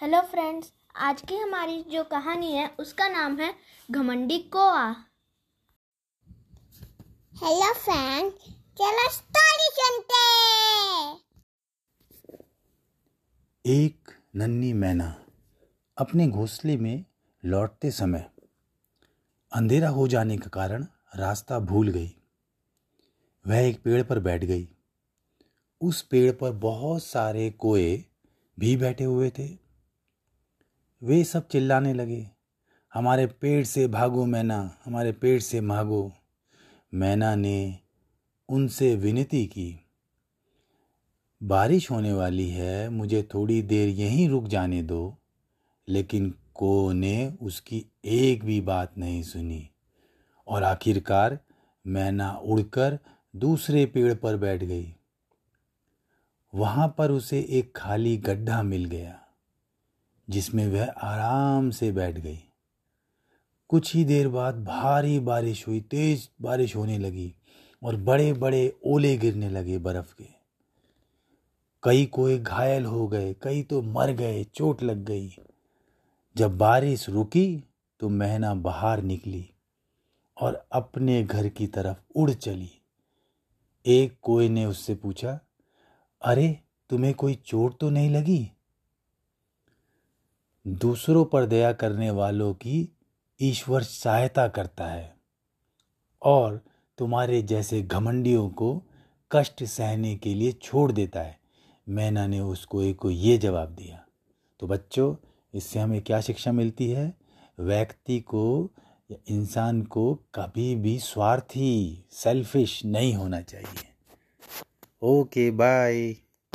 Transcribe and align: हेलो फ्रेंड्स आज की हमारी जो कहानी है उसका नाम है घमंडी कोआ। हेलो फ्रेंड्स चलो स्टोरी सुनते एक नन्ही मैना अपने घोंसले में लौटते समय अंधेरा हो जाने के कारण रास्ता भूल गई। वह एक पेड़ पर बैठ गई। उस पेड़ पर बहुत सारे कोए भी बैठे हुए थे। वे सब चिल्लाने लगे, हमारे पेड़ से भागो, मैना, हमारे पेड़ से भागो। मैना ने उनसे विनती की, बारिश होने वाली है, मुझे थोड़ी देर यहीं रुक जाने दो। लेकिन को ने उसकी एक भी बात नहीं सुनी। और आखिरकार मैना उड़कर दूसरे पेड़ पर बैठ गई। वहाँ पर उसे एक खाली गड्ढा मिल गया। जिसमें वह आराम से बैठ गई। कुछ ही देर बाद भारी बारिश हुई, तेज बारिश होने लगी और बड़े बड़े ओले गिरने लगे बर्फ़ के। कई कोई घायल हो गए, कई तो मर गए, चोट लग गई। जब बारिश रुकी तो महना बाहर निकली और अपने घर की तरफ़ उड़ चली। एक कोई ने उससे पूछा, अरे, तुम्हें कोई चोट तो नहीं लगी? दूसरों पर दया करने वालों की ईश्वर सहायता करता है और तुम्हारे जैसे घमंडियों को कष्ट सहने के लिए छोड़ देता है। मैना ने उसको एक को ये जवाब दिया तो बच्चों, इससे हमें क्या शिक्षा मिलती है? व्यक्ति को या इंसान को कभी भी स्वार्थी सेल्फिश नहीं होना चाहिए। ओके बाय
हेलो 0.00 0.20
फ्रेंड्स 0.20 0.72
आज 0.96 1.20
की 1.20 1.36
हमारी 1.36 1.82
जो 1.82 2.02
कहानी 2.04 2.50
है 2.52 2.66
उसका 2.78 3.06
नाम 3.08 3.36
है 3.38 3.54
घमंडी 3.90 4.38
कोआ। 4.38 4.82
हेलो 7.34 7.72
फ्रेंड्स 7.74 8.44
चलो 8.78 9.08
स्टोरी 9.10 9.70
सुनते 9.78 10.20
एक 13.64 14.10
नन्ही 14.36 14.72
मैना 14.72 15.08
अपने 15.96 16.28
घोंसले 16.28 16.76
में 16.76 17.04
लौटते 17.42 17.90
समय 17.90 18.30
अंधेरा 19.52 19.88
हो 19.88 20.08
जाने 20.08 20.38
के 20.38 20.50
कारण 20.50 20.86
रास्ता 21.16 21.58
भूल 21.58 21.88
गई। 21.88 22.14
वह 23.44 23.66
एक 23.66 23.82
पेड़ 23.82 24.02
पर 24.02 24.18
बैठ 24.20 24.44
गई। 24.44 24.68
उस 25.80 26.02
पेड़ 26.02 26.32
पर 26.32 26.52
बहुत 26.62 27.02
सारे 27.02 27.50
कोए 27.50 28.04
भी 28.58 28.76
बैठे 28.76 29.04
हुए 29.04 29.30
थे। 29.30 29.65
वे 31.02 31.24
सब 31.24 31.48
चिल्लाने 31.48 31.94
लगे, 31.94 32.30
हमारे 32.94 33.26
पेड़ 33.26 33.64
से 33.64 33.88
भागो, 33.88 34.24
मैना, 34.24 34.78
हमारे 34.84 35.12
पेड़ 35.12 35.40
से 35.40 35.60
भागो। 35.60 36.12
मैना 36.94 37.34
ने 37.34 37.78
उनसे 38.48 38.96
विनती 38.96 39.46
की, 39.46 39.80
बारिश 41.42 41.90
होने 41.90 42.12
वाली 42.12 42.48
है, 42.48 42.88
मुझे 42.88 43.28
थोड़ी 43.34 43.62
देर 43.62 43.88
यहीं 43.88 44.28
रुक 44.28 44.44
जाने 44.44 44.82
दो। 44.82 45.18
लेकिन 45.88 46.34
को 46.54 46.92
ने 46.92 47.34
उसकी 47.42 47.86
एक 48.04 48.44
भी 48.44 48.60
बात 48.60 48.98
नहीं 48.98 49.22
सुनी। 49.22 49.70
और 50.46 50.62
आखिरकार 50.62 51.38
मैना 51.86 52.32
उड़कर 52.32 52.98
दूसरे 53.36 53.86
पेड़ 53.86 54.14
पर 54.14 54.36
बैठ 54.36 54.64
गई। 54.64 54.96
वहाँ 56.54 56.94
पर 56.98 57.10
उसे 57.10 57.46
एक 57.50 57.76
खाली 57.76 58.16
गड्ढा 58.16 58.62
मिल 58.62 58.84
गया। 58.84 59.25
जिसमें 60.30 60.68
वह 60.68 60.84
आराम 60.84 61.70
से 61.70 61.92
बैठ 61.92 62.18
गई। 62.18 62.38
कुछ 63.68 63.94
ही 63.94 64.04
देर 64.04 64.28
बाद 64.28 64.64
भारी 64.64 65.20
बारिश 65.20 65.68
हुई, 65.68 65.80
तेज 65.80 66.30
बारिश 66.40 66.76
होने 66.76 66.98
लगी 66.98 67.34
और 67.82 67.96
बड़े 67.96 68.32
बड़े 68.32 68.76
ओले 68.84 69.16
गिरने 69.16 69.50
लगे 69.50 69.78
बर्फ़ 69.78 70.14
के। 70.14 70.26
कई 71.82 72.06
कोई 72.06 72.38
घायल 72.38 72.84
हो 72.84 73.08
गए, 73.08 73.34
कई 73.42 73.62
तो 73.62 73.82
मर 73.82 74.10
गए, 74.10 74.44
चोट 74.44 74.82
लग 74.82 75.04
गई। 75.04 75.36
जब 76.36 76.58
बारिश 76.58 77.08
रुकी 77.08 77.64
तो 78.00 78.08
महना 78.08 78.54
बाहर 78.54 79.02
निकली 79.02 79.50
और 80.40 80.66
अपने 80.72 81.22
घर 81.22 81.48
की 81.48 81.66
तरफ़ 81.66 81.98
उड़ 82.16 82.30
चली। 82.30 82.70
एक 83.86 84.16
कोई 84.22 84.48
ने 84.48 84.66
उससे 84.66 84.94
पूछा, 84.94 85.40
अरे, 86.22 86.58
तुम्हें 86.90 87.14
कोई 87.14 87.34
चोट 87.34 87.78
तो 87.78 87.90
नहीं 87.90 88.10
लगी? 88.10 88.52
दूसरों 90.66 91.24
पर 91.24 91.46
दया 91.46 91.72
करने 91.72 92.10
वालों 92.10 92.52
की 92.54 92.88
ईश्वर 93.40 93.82
सहायता 93.82 94.46
करता 94.48 94.86
है 94.86 95.14
और 96.22 96.60
तुम्हारे 96.98 97.42
जैसे 97.42 97.82
घमंडियों 97.82 98.48
को 98.50 98.82
कष्ट 99.30 99.64
सहने 99.64 100.16
के 100.16 100.34
लिए 100.34 100.52
छोड़ 100.52 100.90
देता 100.92 101.20
है। 101.20 101.38
मैना 101.88 102.26
ने 102.26 102.40
उसको 102.40 102.82
एक 102.82 102.96
को 102.96 103.10
ये 103.10 103.38
जवाब 103.38 103.68
दिया 103.68 104.04
तो 104.60 104.66
बच्चों, 104.66 105.14
इससे 105.54 105.78
हमें 105.78 106.00
क्या 106.02 106.20
शिक्षा 106.20 106.52
मिलती 106.52 106.90
है? 106.90 107.14
व्यक्ति 107.60 108.20
को 108.20 108.70
या 109.10 109.16
इंसान 109.28 109.82
को 109.82 110.14
कभी 110.34 110.74
भी 110.76 110.98
स्वार्थी 110.98 112.04
सेल्फिश 112.12 112.84
नहीं 112.84 113.14
होना 113.14 113.40
चाहिए। 113.40 113.88
ओके 115.02 115.50
बाय 115.50 116.16